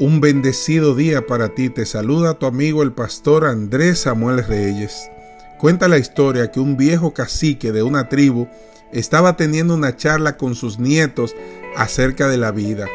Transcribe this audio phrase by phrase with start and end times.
[0.00, 1.70] Un bendecido día para ti.
[1.70, 5.10] Te saluda tu amigo el pastor Andrés Samuel Reyes.
[5.58, 8.46] Cuenta la historia que un viejo cacique de una tribu
[8.92, 11.34] estaba teniendo una charla con sus nietos
[11.76, 12.86] acerca de la vida.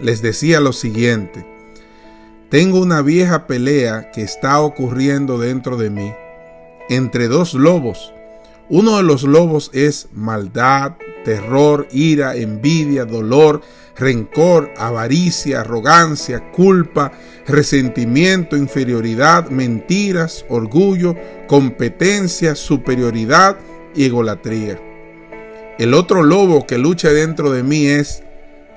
[0.00, 1.46] Les decía lo siguiente.
[2.48, 6.12] Tengo una vieja pelea que está ocurriendo dentro de mí,
[6.88, 8.12] entre dos lobos.
[8.68, 10.94] Uno de los lobos es maldad,
[11.24, 13.62] terror, ira, envidia, dolor,
[13.96, 17.12] rencor, avaricia, arrogancia, culpa,
[17.46, 21.16] resentimiento, inferioridad, mentiras, orgullo,
[21.46, 23.56] competencia, superioridad
[23.94, 24.78] y egolatría.
[25.78, 28.22] El otro lobo que lucha dentro de mí es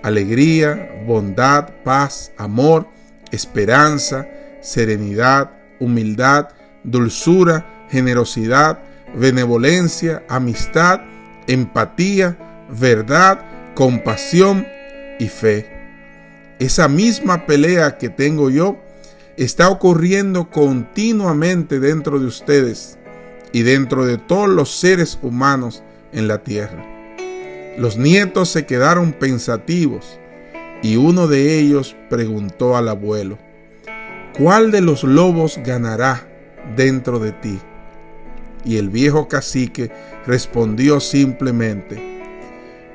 [0.04, 2.88] alegría, bondad, paz, amor,
[3.32, 4.28] esperanza,
[4.62, 6.50] serenidad, humildad,
[6.84, 8.80] dulzura, generosidad,
[9.16, 11.02] benevolencia, amistad,
[11.48, 12.38] empatía,
[12.70, 13.42] verdad,
[13.74, 14.68] compasión
[15.20, 15.70] y fe.
[16.60, 18.78] Esa misma pelea que tengo yo
[19.38, 22.98] está ocurriendo continuamente dentro de ustedes
[23.52, 26.86] y dentro de todos los seres humanos en la tierra.
[27.78, 30.20] Los nietos se quedaron pensativos
[30.82, 33.38] y uno de ellos preguntó al abuelo,
[34.38, 36.28] ¿cuál de los lobos ganará
[36.76, 37.60] dentro de ti?
[38.64, 39.92] Y el viejo cacique
[40.26, 42.15] respondió simplemente,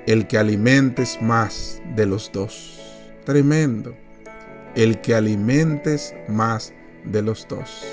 [0.06, 2.80] el que alimentes más de los dos.
[3.24, 3.94] Tremendo.
[4.74, 6.72] El que alimentes más
[7.04, 7.84] de los dos.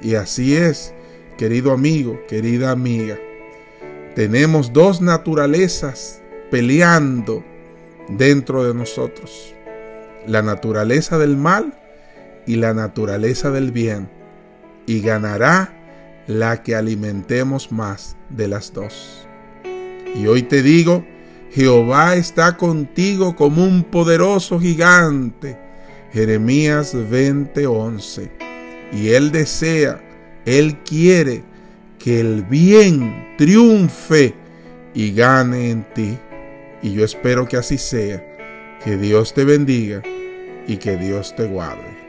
[0.00, 0.94] Y así es,
[1.38, 3.18] querido amigo, querida amiga.
[4.14, 7.44] Tenemos dos naturalezas peleando
[8.08, 9.54] dentro de nosotros.
[10.26, 11.78] La naturaleza del mal
[12.46, 14.10] y la naturaleza del bien.
[14.86, 15.72] Y ganará
[16.26, 19.28] la que alimentemos más de las dos.
[20.14, 21.04] Y hoy te digo,
[21.52, 25.58] Jehová está contigo como un poderoso gigante.
[26.12, 28.30] Jeremías 20:11.
[28.92, 30.00] Y Él desea,
[30.44, 31.42] Él quiere
[31.98, 34.34] que el bien triunfe
[34.94, 36.18] y gane en ti.
[36.82, 38.28] Y yo espero que así sea.
[38.84, 40.02] Que Dios te bendiga
[40.66, 42.01] y que Dios te guarde.